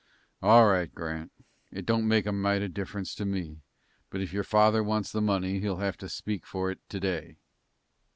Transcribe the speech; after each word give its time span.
"All 0.41 0.65
right, 0.65 0.91
Grant. 0.91 1.31
It 1.71 1.85
don't 1.85 2.07
make 2.07 2.25
a 2.25 2.31
mite 2.31 2.63
of 2.63 2.73
difference 2.73 3.13
to 3.13 3.23
me, 3.23 3.59
but 4.09 4.19
if 4.19 4.33
your 4.33 4.43
father 4.43 4.81
wants 4.81 5.11
the 5.11 5.21
money 5.21 5.59
he'll 5.59 5.77
have 5.77 5.95
to 5.97 6.09
speak 6.09 6.43
for 6.47 6.71
it 6.71 6.79
to 6.89 6.99
day." 6.99 7.37